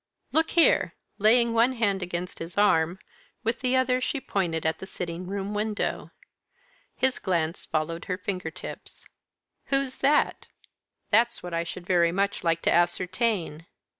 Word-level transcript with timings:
"Look 0.31 0.49
here!" 0.57 0.95
Laying 1.19 1.53
one 1.53 1.73
hand 1.73 2.01
against 2.01 2.39
his 2.39 2.57
arm, 2.57 2.97
with 3.43 3.59
the 3.59 3.75
other 3.75 4.01
she 4.01 4.19
pointed 4.19 4.65
at 4.65 4.79
the 4.79 4.87
sitting 4.87 5.27
room 5.27 5.53
window. 5.53 6.09
His 6.95 7.19
glance 7.19 7.65
followed 7.65 8.05
her 8.05 8.17
finger 8.17 8.49
tips. 8.49 9.05
"Who's 9.65 9.97
that?" 9.97 10.47
"That's 11.11 11.43
what 11.43 11.53
I 11.53 11.63
should 11.63 11.85
very 11.85 12.11
much 12.11 12.43
like 12.43 12.63
to 12.63 12.73
ascertain." 12.73 13.67